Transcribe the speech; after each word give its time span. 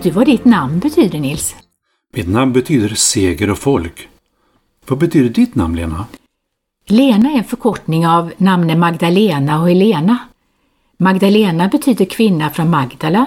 Vet 0.00 0.04
du 0.04 0.10
vad 0.10 0.26
ditt 0.26 0.44
namn 0.44 0.78
betyder 0.78 1.18
Nils? 1.18 1.54
Mitt 2.12 2.28
namn 2.28 2.52
betyder 2.52 2.88
seger 2.88 3.50
och 3.50 3.58
folk. 3.58 4.08
Vad 4.88 4.98
betyder 4.98 5.28
ditt 5.28 5.54
namn 5.54 5.76
Lena? 5.76 6.06
Lena 6.86 7.30
är 7.30 7.38
en 7.38 7.44
förkortning 7.44 8.06
av 8.06 8.32
namnen 8.36 8.78
Magdalena 8.78 9.60
och 9.60 9.68
Helena. 9.68 10.18
Magdalena 10.98 11.68
betyder 11.68 12.04
kvinna 12.04 12.50
från 12.50 12.70
Magdala 12.70 13.26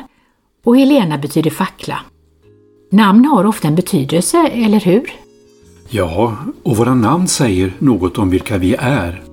och 0.64 0.78
Helena 0.78 1.18
betyder 1.18 1.52
fackla. 1.52 2.00
Namn 2.92 3.26
har 3.26 3.46
ofta 3.46 3.68
en 3.68 3.76
betydelse, 3.76 4.38
eller 4.38 4.80
hur? 4.80 5.12
Ja, 5.90 6.38
och 6.64 6.78
våra 6.78 6.96
namn 6.96 7.28
säger 7.28 7.74
något 7.80 8.18
om 8.18 8.30
vilka 8.30 8.58
vi 8.58 8.76
är. 8.80 9.24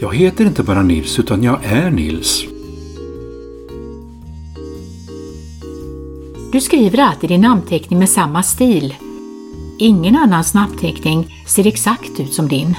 Jag 0.00 0.14
heter 0.14 0.44
inte 0.44 0.62
bara 0.62 0.82
Nils, 0.82 1.18
utan 1.18 1.42
jag 1.42 1.64
är 1.64 1.90
Nils. 1.90 2.46
Du 6.52 6.60
skriver 6.60 6.98
alltid 6.98 7.30
din 7.30 7.40
namnteckning 7.40 7.98
med 7.98 8.08
samma 8.08 8.42
stil. 8.42 8.94
Ingen 9.78 10.16
annans 10.16 10.54
namnteckning 10.54 11.44
ser 11.46 11.66
exakt 11.66 12.20
ut 12.20 12.32
som 12.32 12.48
din. 12.48 12.74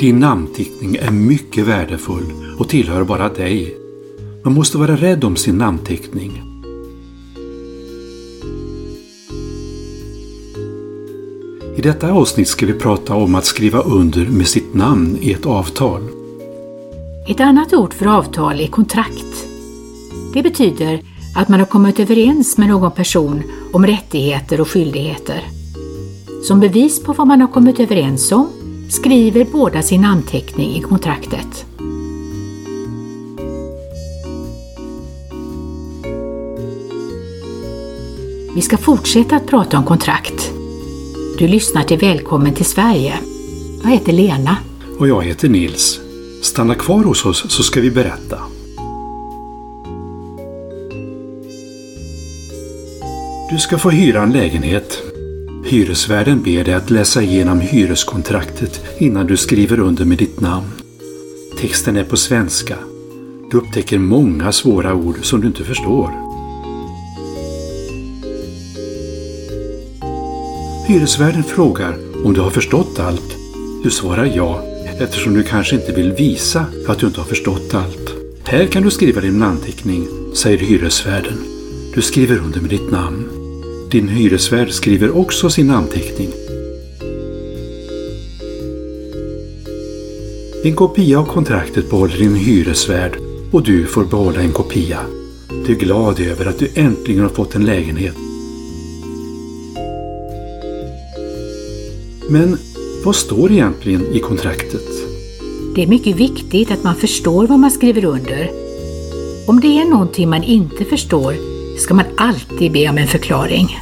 Din 0.00 0.18
namnteckning 0.18 0.96
är 0.96 1.10
mycket 1.10 1.66
värdefull 1.66 2.32
och 2.58 2.68
tillhör 2.68 3.04
bara 3.04 3.28
dig. 3.28 3.76
Man 4.44 4.54
måste 4.54 4.78
vara 4.78 4.96
rädd 4.96 5.24
om 5.24 5.36
sin 5.36 5.58
namnteckning. 5.58 6.42
I 11.76 11.82
detta 11.82 12.12
avsnitt 12.12 12.48
ska 12.48 12.66
vi 12.66 12.72
prata 12.72 13.14
om 13.14 13.34
att 13.34 13.44
skriva 13.44 13.82
under 13.82 14.26
med 14.26 14.46
sitt 14.46 14.74
namn 14.74 15.18
i 15.20 15.32
ett 15.32 15.46
avtal. 15.46 16.21
Ett 17.26 17.40
annat 17.40 17.72
ord 17.72 17.94
för 17.94 18.06
avtal 18.06 18.60
är 18.60 18.66
kontrakt. 18.66 19.46
Det 20.34 20.42
betyder 20.42 21.02
att 21.36 21.48
man 21.48 21.60
har 21.60 21.66
kommit 21.66 22.00
överens 22.00 22.58
med 22.58 22.68
någon 22.68 22.90
person 22.90 23.42
om 23.72 23.86
rättigheter 23.86 24.60
och 24.60 24.68
skyldigheter. 24.68 25.42
Som 26.44 26.60
bevis 26.60 27.02
på 27.02 27.12
vad 27.12 27.26
man 27.26 27.40
har 27.40 27.48
kommit 27.48 27.80
överens 27.80 28.32
om 28.32 28.48
skriver 28.90 29.46
båda 29.52 29.82
sin 29.82 30.00
namnteckning 30.00 30.70
i 30.74 30.80
kontraktet. 30.80 31.66
Vi 38.54 38.62
ska 38.62 38.76
fortsätta 38.76 39.36
att 39.36 39.46
prata 39.46 39.78
om 39.78 39.84
kontrakt. 39.84 40.52
Du 41.38 41.48
lyssnar 41.48 41.82
till 41.82 41.98
Välkommen 41.98 42.54
till 42.54 42.64
Sverige. 42.64 43.14
Jag 43.82 43.90
heter 43.90 44.12
Lena. 44.12 44.56
Och 44.98 45.08
jag 45.08 45.22
heter 45.22 45.48
Nils. 45.48 46.01
Stanna 46.42 46.74
kvar 46.74 47.04
hos 47.04 47.26
oss 47.26 47.44
så 47.48 47.62
ska 47.62 47.80
vi 47.80 47.90
berätta. 47.90 48.38
Du 53.50 53.58
ska 53.58 53.78
få 53.78 53.90
hyra 53.90 54.22
en 54.22 54.32
lägenhet. 54.32 55.02
Hyresvärden 55.64 56.42
ber 56.42 56.64
dig 56.64 56.74
att 56.74 56.90
läsa 56.90 57.22
igenom 57.22 57.60
hyreskontraktet 57.60 58.84
innan 58.98 59.26
du 59.26 59.36
skriver 59.36 59.80
under 59.80 60.04
med 60.04 60.18
ditt 60.18 60.40
namn. 60.40 60.66
Texten 61.60 61.96
är 61.96 62.04
på 62.04 62.16
svenska. 62.16 62.76
Du 63.50 63.56
upptäcker 63.56 63.98
många 63.98 64.52
svåra 64.52 64.94
ord 64.94 65.16
som 65.22 65.40
du 65.40 65.46
inte 65.46 65.64
förstår. 65.64 66.10
Hyresvärden 70.88 71.44
frågar 71.44 71.98
om 72.24 72.34
du 72.34 72.40
har 72.40 72.50
förstått 72.50 72.98
allt. 72.98 73.36
Du 73.84 73.90
svarar 73.90 74.32
ja 74.36 74.71
eftersom 75.00 75.34
du 75.34 75.42
kanske 75.42 75.76
inte 75.76 75.92
vill 75.92 76.12
visa 76.12 76.66
att 76.88 76.98
du 76.98 77.06
inte 77.06 77.20
har 77.20 77.26
förstått 77.26 77.74
allt. 77.74 78.14
Här 78.44 78.66
kan 78.66 78.82
du 78.82 78.90
skriva 78.90 79.20
din 79.20 79.38
namnteckning, 79.38 80.08
säger 80.34 80.58
hyresvärden. 80.58 81.38
Du 81.94 82.02
skriver 82.02 82.38
under 82.38 82.60
med 82.60 82.70
ditt 82.70 82.90
namn. 82.90 83.28
Din 83.90 84.08
hyresvärd 84.08 84.70
skriver 84.70 85.16
också 85.16 85.50
sin 85.50 85.66
namnteckning. 85.66 86.28
En 90.64 90.74
kopia 90.74 91.18
av 91.18 91.24
kontraktet 91.24 91.90
behåller 91.90 92.18
din 92.18 92.34
hyresvärd 92.34 93.16
och 93.52 93.62
du 93.62 93.86
får 93.86 94.04
behålla 94.04 94.40
en 94.40 94.52
kopia. 94.52 94.98
Du 95.66 95.72
är 95.72 95.78
glad 95.78 96.20
över 96.20 96.46
att 96.46 96.58
du 96.58 96.68
äntligen 96.74 97.22
har 97.22 97.28
fått 97.28 97.54
en 97.54 97.64
lägenhet. 97.64 98.14
Men 102.30 102.58
vad 103.04 103.16
står 103.16 103.52
egentligen 103.52 104.02
i 104.12 104.18
kontraktet? 104.18 104.88
Det 105.74 105.82
är 105.82 105.86
mycket 105.86 106.16
viktigt 106.16 106.70
att 106.70 106.84
man 106.84 106.94
förstår 106.94 107.46
vad 107.46 107.58
man 107.58 107.70
skriver 107.70 108.04
under. 108.04 108.50
Om 109.46 109.60
det 109.60 109.80
är 109.80 109.84
någonting 109.84 110.30
man 110.30 110.42
inte 110.42 110.84
förstår 110.84 111.34
ska 111.78 111.94
man 111.94 112.04
alltid 112.16 112.72
be 112.72 112.88
om 112.88 112.98
en 112.98 113.06
förklaring. 113.06 113.78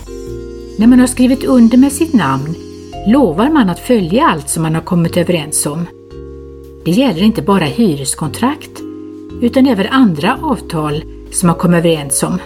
När 0.78 0.86
man 0.86 1.00
har 1.00 1.06
skrivit 1.06 1.44
under 1.44 1.78
med 1.78 1.92
sitt 1.92 2.12
namn 2.12 2.54
lovar 3.06 3.50
man 3.50 3.70
att 3.70 3.78
följa 3.78 4.26
allt 4.26 4.48
som 4.48 4.62
man 4.62 4.75
har 4.75 4.82
kommit 4.82 5.16
överens 5.16 5.66
om. 5.66 5.86
Det 6.84 6.91
gäller 6.91 7.22
inte 7.22 7.42
bara 7.42 7.64
hyreskontrakt 7.64 8.80
utan 9.41 9.66
även 9.66 9.86
andra 9.86 10.38
avtal 10.42 11.04
som 11.30 11.47
man 11.47 11.56
kommit 11.56 11.78
överens 11.78 12.22
om. 12.22 12.38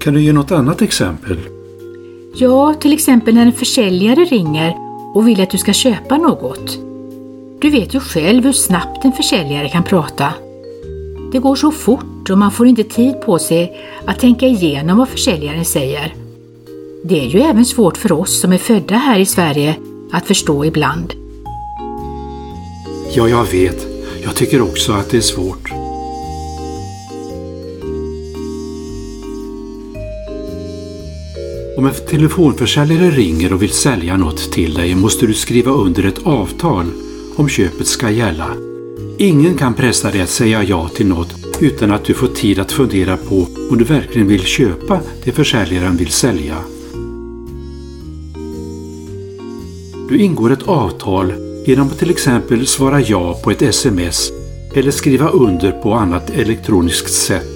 Kan 0.00 0.14
du 0.14 0.22
ge 0.22 0.32
något 0.32 0.52
annat 0.52 0.82
exempel? 0.82 1.53
Ja, 2.36 2.74
till 2.74 2.92
exempel 2.92 3.34
när 3.34 3.46
en 3.46 3.52
försäljare 3.52 4.24
ringer 4.24 4.76
och 5.14 5.28
vill 5.28 5.40
att 5.40 5.50
du 5.50 5.58
ska 5.58 5.72
köpa 5.72 6.16
något. 6.16 6.78
Du 7.60 7.70
vet 7.70 7.94
ju 7.94 8.00
själv 8.00 8.44
hur 8.44 8.52
snabbt 8.52 9.04
en 9.04 9.12
försäljare 9.12 9.68
kan 9.68 9.82
prata. 9.82 10.34
Det 11.32 11.38
går 11.38 11.56
så 11.56 11.70
fort 11.70 12.30
och 12.30 12.38
man 12.38 12.50
får 12.50 12.66
inte 12.66 12.84
tid 12.84 13.20
på 13.20 13.38
sig 13.38 13.80
att 14.04 14.20
tänka 14.20 14.46
igenom 14.46 14.98
vad 14.98 15.08
försäljaren 15.08 15.64
säger. 15.64 16.14
Det 17.04 17.20
är 17.20 17.28
ju 17.28 17.40
även 17.40 17.64
svårt 17.64 17.96
för 17.96 18.12
oss 18.12 18.40
som 18.40 18.52
är 18.52 18.58
födda 18.58 18.94
här 18.94 19.18
i 19.18 19.26
Sverige 19.26 19.76
att 20.12 20.26
förstå 20.26 20.64
ibland. 20.64 21.12
Ja, 23.14 23.28
jag 23.28 23.44
vet. 23.44 23.86
Jag 24.22 24.34
tycker 24.34 24.62
också 24.62 24.92
att 24.92 25.10
det 25.10 25.16
är 25.16 25.20
svårt. 25.20 25.73
Om 31.84 31.90
en 31.90 32.06
telefonförsäljare 32.10 33.10
ringer 33.10 33.52
och 33.52 33.62
vill 33.62 33.72
sälja 33.72 34.16
något 34.16 34.52
till 34.52 34.74
dig 34.74 34.94
måste 34.94 35.26
du 35.26 35.34
skriva 35.34 35.70
under 35.70 36.04
ett 36.04 36.26
avtal 36.26 36.86
om 37.36 37.48
köpet 37.48 37.86
ska 37.86 38.10
gälla. 38.10 38.46
Ingen 39.18 39.54
kan 39.56 39.74
pressa 39.74 40.10
dig 40.10 40.20
att 40.20 40.28
säga 40.28 40.62
ja 40.62 40.88
till 40.88 41.06
något 41.06 41.34
utan 41.60 41.90
att 41.90 42.04
du 42.04 42.14
får 42.14 42.26
tid 42.26 42.58
att 42.58 42.72
fundera 42.72 43.16
på 43.16 43.48
om 43.70 43.78
du 43.78 43.84
verkligen 43.84 44.28
vill 44.28 44.40
köpa 44.40 45.00
det 45.24 45.32
försäljaren 45.32 45.96
vill 45.96 46.10
sälja. 46.10 46.56
Du 50.08 50.18
ingår 50.18 50.52
ett 50.52 50.68
avtal 50.68 51.32
genom 51.66 51.86
att 51.86 51.98
till 51.98 52.10
exempel 52.10 52.66
svara 52.66 53.00
ja 53.00 53.40
på 53.44 53.50
ett 53.50 53.62
sms 53.62 54.32
eller 54.74 54.90
skriva 54.90 55.28
under 55.28 55.72
på 55.72 55.94
annat 55.94 56.30
elektroniskt 56.30 57.12
sätt. 57.12 57.53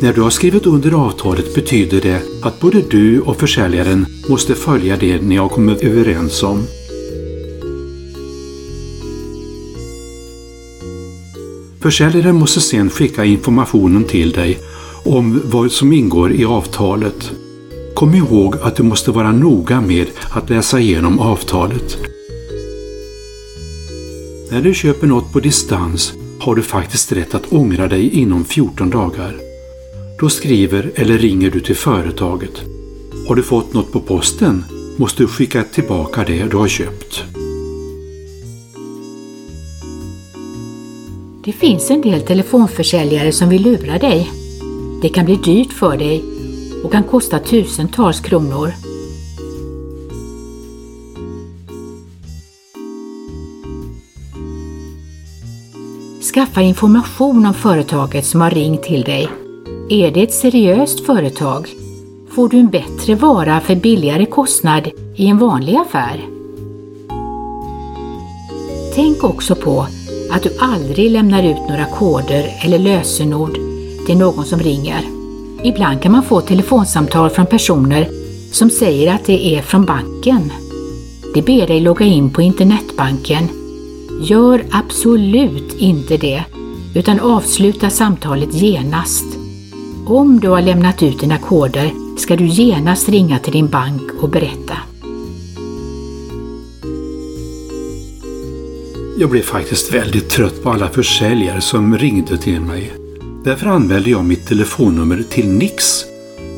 När 0.00 0.12
du 0.12 0.20
har 0.20 0.30
skrivit 0.30 0.66
under 0.66 0.92
avtalet 0.92 1.54
betyder 1.54 2.00
det 2.00 2.22
att 2.42 2.60
både 2.60 2.82
du 2.90 3.20
och 3.20 3.36
försäljaren 3.36 4.06
måste 4.28 4.54
följa 4.54 4.96
det 4.96 5.22
ni 5.22 5.36
har 5.36 5.48
kommit 5.48 5.82
överens 5.82 6.42
om. 6.42 6.66
Försäljaren 11.80 12.34
måste 12.34 12.60
sedan 12.60 12.90
skicka 12.90 13.24
informationen 13.24 14.04
till 14.04 14.32
dig 14.32 14.58
om 15.04 15.40
vad 15.44 15.72
som 15.72 15.92
ingår 15.92 16.32
i 16.32 16.44
avtalet. 16.44 17.30
Kom 17.94 18.14
ihåg 18.14 18.56
att 18.62 18.76
du 18.76 18.82
måste 18.82 19.10
vara 19.10 19.32
noga 19.32 19.80
med 19.80 20.06
att 20.30 20.50
läsa 20.50 20.80
igenom 20.80 21.18
avtalet. 21.18 21.98
När 24.50 24.62
du 24.62 24.74
köper 24.74 25.06
något 25.06 25.32
på 25.32 25.40
distans 25.40 26.12
har 26.40 26.54
du 26.54 26.62
faktiskt 26.62 27.12
rätt 27.12 27.34
att 27.34 27.52
ångra 27.52 27.88
dig 27.88 28.10
inom 28.10 28.44
14 28.44 28.90
dagar. 28.90 29.45
Då 30.20 30.28
skriver 30.28 30.92
eller 30.94 31.18
ringer 31.18 31.50
du 31.50 31.60
till 31.60 31.76
företaget. 31.76 32.62
Har 33.28 33.34
du 33.34 33.42
fått 33.42 33.74
något 33.74 33.92
på 33.92 34.00
posten 34.00 34.64
måste 34.96 35.22
du 35.22 35.26
skicka 35.26 35.62
tillbaka 35.62 36.24
det 36.26 36.44
du 36.44 36.56
har 36.56 36.68
köpt. 36.68 37.24
Det 41.44 41.52
finns 41.52 41.90
en 41.90 42.00
del 42.00 42.22
telefonförsäljare 42.22 43.32
som 43.32 43.48
vill 43.48 43.62
lura 43.62 43.98
dig. 43.98 44.30
Det 45.02 45.08
kan 45.08 45.24
bli 45.24 45.36
dyrt 45.36 45.72
för 45.72 45.96
dig 45.96 46.24
och 46.84 46.92
kan 46.92 47.02
kosta 47.02 47.38
tusentals 47.38 48.20
kronor. 48.20 48.72
Skaffa 56.34 56.60
information 56.60 57.46
om 57.46 57.54
företaget 57.54 58.26
som 58.26 58.40
har 58.40 58.50
ringt 58.50 58.82
till 58.82 59.02
dig. 59.02 59.45
Är 59.90 60.10
det 60.10 60.22
ett 60.22 60.34
seriöst 60.34 61.06
företag? 61.06 61.68
får 62.36 62.48
du 62.48 62.58
en 62.58 62.70
bättre 62.70 63.14
vara 63.14 63.60
för 63.60 63.74
billigare 63.74 64.26
kostnad 64.26 64.90
i 65.14 65.26
en 65.26 65.38
vanlig 65.38 65.76
affär. 65.76 66.24
Tänk 68.94 69.24
också 69.24 69.54
på 69.54 69.86
att 70.30 70.42
du 70.42 70.56
aldrig 70.60 71.10
lämnar 71.10 71.42
ut 71.42 71.68
några 71.68 71.84
koder 71.84 72.50
eller 72.64 72.78
lösenord 72.78 73.58
till 74.06 74.18
någon 74.18 74.44
som 74.44 74.60
ringer. 74.60 75.00
Ibland 75.62 76.02
kan 76.02 76.12
man 76.12 76.22
få 76.22 76.40
telefonsamtal 76.40 77.30
från 77.30 77.46
personer 77.46 78.08
som 78.52 78.70
säger 78.70 79.14
att 79.14 79.24
det 79.24 79.56
är 79.56 79.62
från 79.62 79.84
banken. 79.84 80.52
De 81.34 81.42
ber 81.42 81.66
dig 81.66 81.80
logga 81.80 82.06
in 82.06 82.32
på 82.32 82.42
internetbanken. 82.42 83.48
Gör 84.22 84.64
absolut 84.70 85.74
inte 85.78 86.16
det, 86.16 86.44
utan 86.94 87.20
avsluta 87.20 87.90
samtalet 87.90 88.54
genast. 88.54 89.35
Om 90.08 90.40
du 90.40 90.48
har 90.48 90.62
lämnat 90.62 91.02
ut 91.02 91.20
dina 91.20 91.38
koder 91.38 91.90
ska 92.18 92.36
du 92.36 92.46
genast 92.46 93.08
ringa 93.08 93.38
till 93.38 93.52
din 93.52 93.68
bank 93.68 94.02
och 94.20 94.28
berätta. 94.28 94.78
Jag 99.18 99.30
blev 99.30 99.42
faktiskt 99.42 99.94
väldigt 99.94 100.28
trött 100.28 100.62
på 100.62 100.70
alla 100.70 100.88
försäljare 100.88 101.60
som 101.60 101.98
ringde 101.98 102.38
till 102.38 102.60
mig. 102.60 102.92
Därför 103.44 103.66
anmälde 103.66 104.10
jag 104.10 104.24
mitt 104.24 104.46
telefonnummer 104.46 105.24
till 105.30 105.48
Nix 105.48 106.04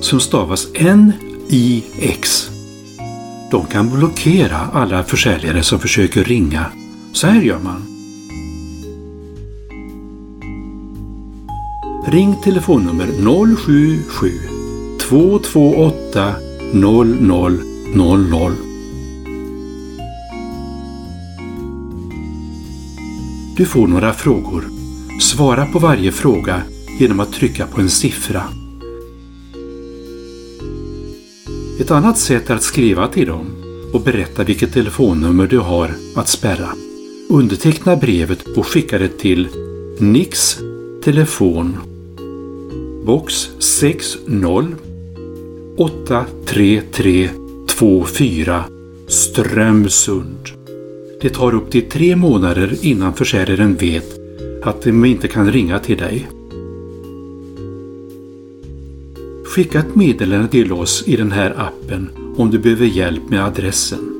som 0.01 0.21
stavas 0.21 0.69
N-I-X. 0.75 2.51
De 3.51 3.67
kan 3.67 3.91
blockera 3.91 4.59
alla 4.73 5.05
försäljare 5.05 5.63
som 5.63 5.79
försöker 5.79 6.25
ringa. 6.25 6.65
Så 7.13 7.27
här 7.27 7.43
gör 7.43 7.59
man. 7.59 7.98
Ring 12.11 12.37
telefonnummer 12.43 13.07
077 13.57 14.33
228 15.01 16.35
0000 16.73 18.57
Du 23.57 23.65
får 23.65 23.87
några 23.87 24.13
frågor. 24.13 24.65
Svara 25.21 25.67
på 25.67 25.79
varje 25.79 26.13
fråga 26.13 26.63
genom 26.99 27.21
att 27.21 27.33
trycka 27.33 27.67
på 27.67 27.81
en 27.81 27.91
siffra. 27.91 28.43
Ett 31.81 31.91
annat 31.91 32.19
sätt 32.19 32.51
är 32.51 32.55
att 32.55 32.63
skriva 32.63 33.09
till 33.09 33.27
dem 33.27 33.47
och 33.93 34.01
berätta 34.01 34.45
vilket 34.45 34.73
telefonnummer 34.73 35.47
du 35.47 35.59
har 35.59 35.95
att 36.17 36.29
spärra. 36.29 36.69
Underteckna 37.29 37.97
brevet 37.97 38.43
och 38.57 38.67
skicka 38.67 38.99
det 38.99 39.19
till 39.19 39.49
Nix 39.99 40.59
telefon 41.03 41.77
box 43.09 43.51
60 43.59 44.19
83324 45.77 48.65
Strömsund. 49.07 50.49
Det 51.21 51.31
tar 51.31 51.55
upp 51.55 51.71
till 51.71 51.89
tre 51.89 52.17
månader 52.17 52.77
innan 52.83 53.15
försäljaren 53.15 53.77
vet 53.77 54.21
att 54.63 54.83
de 54.83 55.05
inte 55.05 55.29
kan 55.29 55.53
ringa 55.53 55.79
till 55.79 55.97
dig. 55.97 56.29
Skicka 59.45 59.79
ett 59.79 59.95
meddelande 59.95 60.49
till 60.49 60.73
oss 60.73 61.05
i 61.07 61.17
den 61.17 61.33
här 61.33 61.55
appen 61.59 62.11
om 62.37 62.51
du 62.51 62.59
behöver 62.59 62.87
hjälp 62.87 63.31
med 63.31 63.45
adressen. 63.45 64.15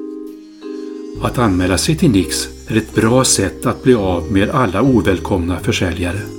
Att 1.23 1.39
anmäla 1.39 1.79
sig 1.79 1.97
till 1.97 2.11
Nix 2.11 2.49
är 2.67 2.77
ett 2.77 2.95
bra 2.95 3.25
sätt 3.25 3.67
att 3.67 3.83
bli 3.83 3.95
av 3.95 4.33
med 4.33 4.51
alla 4.51 4.83
ovälkomna 4.83 5.59
försäljare. 5.59 6.38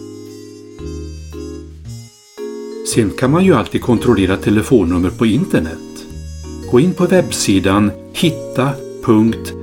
Sen 2.93 3.09
kan 3.09 3.31
man 3.31 3.45
ju 3.45 3.53
alltid 3.53 3.81
kontrollera 3.81 4.37
telefonnummer 4.37 5.09
på 5.09 5.25
internet. 5.25 6.05
Gå 6.71 6.79
in 6.79 6.93
på 6.93 7.05
webbsidan 7.05 7.91
hitta.se 8.13 9.57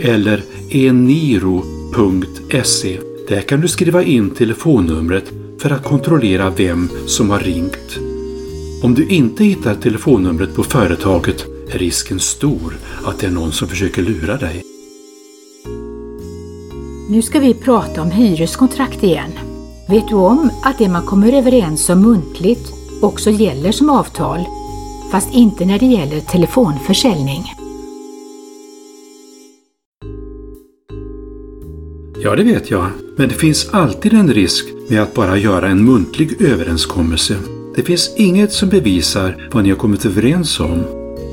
eller 0.00 0.42
eniro.se. 0.70 1.80
Där 3.28 3.40
kan 3.40 3.60
du 3.60 3.68
skriva 3.68 4.02
in 4.02 4.30
telefonnumret 4.30 5.32
för 5.58 5.70
att 5.70 5.84
kontrollera 5.84 6.50
vem 6.50 6.88
som 7.06 7.30
har 7.30 7.40
ringt. 7.40 7.98
Om 8.82 8.94
du 8.94 9.08
inte 9.08 9.44
hittar 9.44 9.74
telefonnumret 9.74 10.54
på 10.54 10.62
företaget 10.62 11.46
är 11.70 11.78
risken 11.78 12.20
stor 12.20 12.76
att 13.04 13.18
det 13.18 13.26
är 13.26 13.30
någon 13.30 13.52
som 13.52 13.68
försöker 13.68 14.02
lura 14.02 14.36
dig. 14.36 14.62
Nu 17.10 17.22
ska 17.22 17.40
vi 17.40 17.54
prata 17.54 18.02
om 18.02 18.10
hyreskontrakt 18.10 19.02
igen. 19.02 19.49
Vet 19.90 20.08
du 20.08 20.14
om 20.14 20.50
att 20.62 20.78
det 20.78 20.88
man 20.88 21.06
kommer 21.06 21.32
överens 21.32 21.88
om 21.88 22.00
muntligt 22.00 22.72
också 23.02 23.30
gäller 23.30 23.72
som 23.72 23.90
avtal, 23.90 24.40
fast 25.12 25.34
inte 25.34 25.64
när 25.64 25.78
det 25.78 25.86
gäller 25.86 26.20
telefonförsäljning? 26.20 27.44
Ja, 32.22 32.36
det 32.36 32.42
vet 32.42 32.70
jag. 32.70 32.86
Men 33.16 33.28
det 33.28 33.34
finns 33.34 33.68
alltid 33.72 34.12
en 34.12 34.32
risk 34.32 34.64
med 34.88 35.02
att 35.02 35.14
bara 35.14 35.36
göra 35.36 35.68
en 35.68 35.84
muntlig 35.84 36.42
överenskommelse. 36.42 37.36
Det 37.76 37.82
finns 37.82 38.14
inget 38.16 38.52
som 38.52 38.68
bevisar 38.68 39.48
vad 39.52 39.62
ni 39.62 39.70
har 39.70 39.76
kommit 39.76 40.06
överens 40.06 40.60
om. 40.60 40.84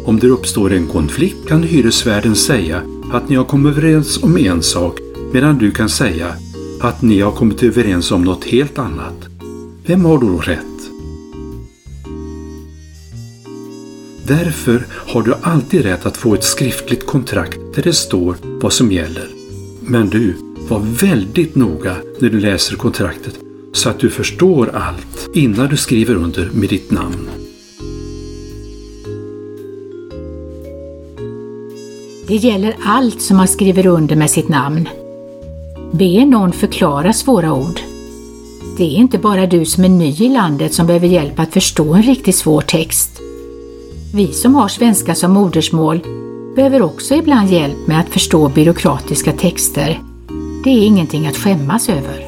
Om 0.05 0.19
det 0.19 0.27
uppstår 0.27 0.73
en 0.73 0.87
konflikt 0.87 1.47
kan 1.47 1.63
hyresvärden 1.63 2.35
säga 2.35 2.81
att 3.11 3.29
ni 3.29 3.35
har 3.35 3.45
kommit 3.45 3.77
överens 3.77 4.23
om 4.23 4.37
en 4.37 4.63
sak 4.63 4.99
medan 5.33 5.57
du 5.57 5.71
kan 5.71 5.89
säga 5.89 6.33
att 6.81 7.01
ni 7.01 7.21
har 7.21 7.31
kommit 7.31 7.63
överens 7.63 8.11
om 8.11 8.23
något 8.23 8.45
helt 8.45 8.79
annat. 8.79 9.25
Vem 9.85 10.05
har 10.05 10.17
då 10.17 10.37
rätt? 10.37 10.61
Därför 14.27 14.85
har 14.91 15.21
du 15.21 15.33
alltid 15.41 15.81
rätt 15.81 16.05
att 16.05 16.17
få 16.17 16.33
ett 16.33 16.43
skriftligt 16.43 17.05
kontrakt 17.05 17.59
där 17.75 17.83
det 17.83 17.93
står 17.93 18.37
vad 18.61 18.73
som 18.73 18.91
gäller. 18.91 19.29
Men 19.81 20.09
du, 20.09 20.35
var 20.69 20.79
väldigt 20.79 21.55
noga 21.55 21.95
när 22.19 22.29
du 22.29 22.39
läser 22.39 22.75
kontraktet 22.75 23.39
så 23.73 23.89
att 23.89 23.99
du 23.99 24.09
förstår 24.09 24.69
allt 24.73 25.29
innan 25.33 25.67
du 25.67 25.77
skriver 25.77 26.15
under 26.15 26.49
med 26.53 26.69
ditt 26.69 26.91
namn. 26.91 27.29
Det 32.27 32.35
gäller 32.35 32.75
allt 32.85 33.21
som 33.21 33.37
man 33.37 33.47
skriver 33.47 33.85
under 33.85 34.15
med 34.15 34.29
sitt 34.29 34.49
namn. 34.49 34.89
Be 35.97 36.25
någon 36.25 36.51
förklara 36.51 37.13
svåra 37.13 37.53
ord. 37.53 37.79
Det 38.77 38.83
är 38.83 38.95
inte 38.95 39.17
bara 39.17 39.47
du 39.47 39.65
som 39.65 39.83
är 39.83 39.89
ny 39.89 40.09
i 40.09 40.29
landet 40.29 40.73
som 40.73 40.87
behöver 40.87 41.07
hjälp 41.07 41.39
att 41.39 41.53
förstå 41.53 41.93
en 41.93 42.03
riktigt 42.03 42.35
svår 42.35 42.61
text. 42.61 43.21
Vi 44.13 44.27
som 44.27 44.55
har 44.55 44.67
svenska 44.67 45.15
som 45.15 45.31
modersmål 45.31 45.99
behöver 46.55 46.81
också 46.81 47.15
ibland 47.15 47.49
hjälp 47.49 47.87
med 47.87 47.99
att 47.99 48.09
förstå 48.09 48.49
byråkratiska 48.49 49.31
texter. 49.31 50.01
Det 50.63 50.69
är 50.69 50.85
ingenting 50.85 51.27
att 51.27 51.37
skämmas 51.37 51.89
över. 51.89 52.25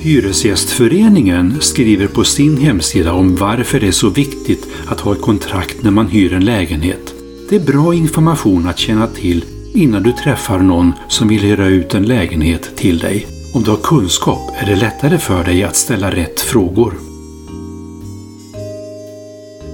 Hyresgästföreningen 0.00 1.60
skriver 1.60 2.06
på 2.06 2.24
sin 2.24 2.56
hemsida 2.56 3.12
om 3.12 3.36
varför 3.36 3.80
det 3.80 3.86
är 3.86 3.92
så 3.92 4.08
viktigt 4.08 4.66
att 4.86 5.00
ha 5.00 5.12
ett 5.12 5.22
kontrakt 5.22 5.82
när 5.82 5.90
man 5.90 6.06
hyr 6.06 6.32
en 6.32 6.44
lägenhet. 6.44 7.13
Det 7.54 7.58
är 7.58 7.72
bra 7.72 7.94
information 7.94 8.68
att 8.68 8.78
känna 8.78 9.06
till 9.06 9.44
innan 9.74 10.02
du 10.02 10.12
träffar 10.12 10.58
någon 10.58 10.92
som 11.08 11.28
vill 11.28 11.40
hyra 11.40 11.66
ut 11.66 11.94
en 11.94 12.06
lägenhet 12.06 12.76
till 12.76 12.98
dig. 12.98 13.26
Om 13.54 13.62
du 13.62 13.70
har 13.70 13.78
kunskap 13.78 14.52
är 14.58 14.66
det 14.66 14.76
lättare 14.76 15.18
för 15.18 15.44
dig 15.44 15.64
att 15.64 15.76
ställa 15.76 16.10
rätt 16.10 16.40
frågor. 16.40 16.94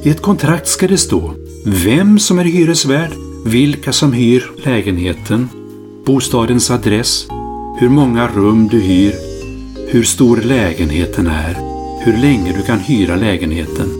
I 0.03 0.11
ett 0.11 0.23
kontrakt 0.23 0.69
ska 0.69 0.89
det 0.89 0.99
stå 0.99 1.35
vem 1.67 2.19
som 2.19 2.39
är 2.39 2.45
hyresvärd, 2.45 3.11
vilka 3.45 3.93
som 3.93 4.13
hyr 4.13 4.51
lägenheten, 4.65 5.49
bostadens 6.07 6.71
adress, 6.71 7.27
hur 7.79 7.89
många 7.89 8.29
rum 8.29 8.69
du 8.69 8.81
hyr, 8.81 9.15
hur 9.89 10.03
stor 10.03 10.37
lägenheten 10.37 11.27
är, 11.27 11.57
hur 12.05 12.17
länge 12.17 12.53
du 12.57 12.63
kan 12.63 12.79
hyra 12.79 13.17
lägenheten. 13.17 14.00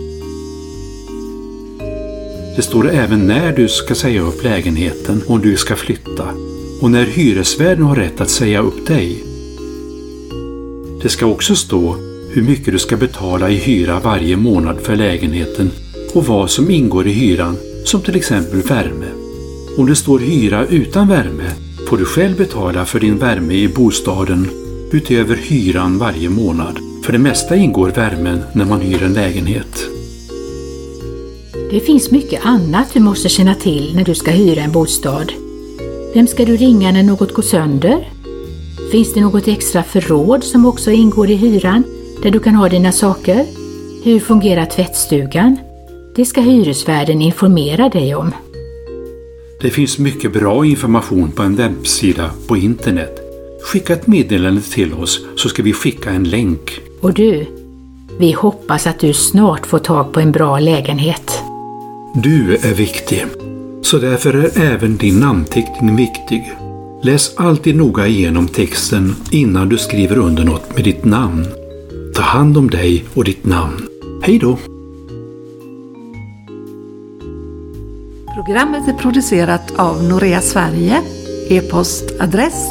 Det 2.61 2.65
står 2.65 2.89
även 2.89 3.27
när 3.27 3.51
du 3.55 3.67
ska 3.67 3.95
säga 3.95 4.21
upp 4.21 4.43
lägenheten 4.43 5.21
om 5.27 5.41
du 5.41 5.57
ska 5.57 5.75
flytta 5.75 6.27
och 6.81 6.91
när 6.91 7.05
hyresvärden 7.05 7.83
har 7.83 7.95
rätt 7.95 8.21
att 8.21 8.29
säga 8.29 8.61
upp 8.61 8.87
dig. 8.87 9.23
Det 11.01 11.09
ska 11.09 11.25
också 11.25 11.55
stå 11.55 11.95
hur 12.33 12.41
mycket 12.41 12.73
du 12.73 12.79
ska 12.79 12.97
betala 12.97 13.49
i 13.49 13.55
hyra 13.55 13.99
varje 13.99 14.37
månad 14.37 14.79
för 14.79 14.95
lägenheten 14.95 15.71
och 16.13 16.25
vad 16.25 16.49
som 16.49 16.71
ingår 16.71 17.07
i 17.07 17.11
hyran, 17.11 17.57
som 17.85 18.01
till 18.01 18.15
exempel 18.15 18.61
värme. 18.61 19.07
Om 19.77 19.85
det 19.85 19.95
står 19.95 20.19
hyra 20.19 20.65
utan 20.65 21.07
värme 21.07 21.51
får 21.89 21.97
du 21.97 22.05
själv 22.05 22.37
betala 22.37 22.85
för 22.85 22.99
din 22.99 23.17
värme 23.17 23.53
i 23.53 23.67
bostaden 23.67 24.49
utöver 24.91 25.35
hyran 25.35 25.97
varje 25.97 26.29
månad. 26.29 26.79
För 27.05 27.11
det 27.11 27.19
mesta 27.19 27.55
ingår 27.55 27.89
värmen 27.89 28.39
när 28.53 28.65
man 28.65 28.81
hyr 28.81 29.03
en 29.03 29.13
lägenhet. 29.13 30.00
Det 31.71 31.79
finns 31.79 32.11
mycket 32.11 32.45
annat 32.45 32.93
du 32.93 32.99
måste 32.99 33.29
känna 33.29 33.55
till 33.55 33.95
när 33.95 34.03
du 34.03 34.15
ska 34.15 34.31
hyra 34.31 34.61
en 34.61 34.71
bostad. 34.71 35.31
Vem 36.13 36.27
ska 36.27 36.45
du 36.45 36.57
ringa 36.57 36.91
när 36.91 37.03
något 37.03 37.33
går 37.33 37.43
sönder? 37.43 38.09
Finns 38.91 39.13
det 39.13 39.21
något 39.21 39.47
extra 39.47 39.83
förråd 39.83 40.43
som 40.43 40.65
också 40.65 40.91
ingår 40.91 41.29
i 41.29 41.35
hyran 41.35 41.83
där 42.23 42.31
du 42.31 42.39
kan 42.39 42.55
ha 42.55 42.69
dina 42.69 42.91
saker? 42.91 43.45
Hur 44.03 44.19
fungerar 44.19 44.65
tvättstugan? 44.65 45.57
Det 46.15 46.25
ska 46.25 46.41
hyresvärden 46.41 47.21
informera 47.21 47.89
dig 47.89 48.15
om. 48.15 48.31
Det 49.61 49.69
finns 49.69 49.99
mycket 49.99 50.33
bra 50.33 50.65
information 50.65 51.31
på 51.31 51.43
en 51.43 51.55
webbsida 51.55 52.31
på 52.47 52.57
internet. 52.57 53.19
Skicka 53.63 53.93
ett 53.93 54.07
meddelande 54.07 54.61
till 54.61 54.93
oss 54.93 55.19
så 55.35 55.49
ska 55.49 55.63
vi 55.63 55.73
skicka 55.73 56.09
en 56.09 56.23
länk. 56.23 56.79
Och 57.01 57.13
du, 57.13 57.45
vi 58.19 58.31
hoppas 58.31 58.87
att 58.87 58.99
du 58.99 59.13
snart 59.13 59.65
får 59.65 59.79
tag 59.79 60.13
på 60.13 60.19
en 60.19 60.31
bra 60.31 60.59
lägenhet. 60.59 61.43
Du 62.13 62.55
är 62.55 62.73
viktig. 62.73 63.25
Så 63.81 63.97
därför 63.97 64.33
är 64.33 64.61
även 64.61 64.97
din 64.97 65.19
namnteckning 65.19 65.95
viktig. 65.95 66.51
Läs 67.03 67.37
alltid 67.37 67.75
noga 67.75 68.07
igenom 68.07 68.47
texten 68.47 69.15
innan 69.31 69.69
du 69.69 69.77
skriver 69.77 70.17
under 70.17 70.43
något 70.43 70.75
med 70.75 70.83
ditt 70.83 71.05
namn. 71.05 71.45
Ta 72.15 72.21
hand 72.21 72.57
om 72.57 72.69
dig 72.69 73.05
och 73.13 73.23
ditt 73.23 73.45
namn. 73.45 73.87
Hej 74.23 74.39
då! 74.39 74.57
Programmet 78.35 78.87
är 78.87 78.93
producerat 78.93 79.73
av 79.75 80.03
Norea 80.03 80.41
Sverige. 80.41 81.01
E-postadress 81.49 82.65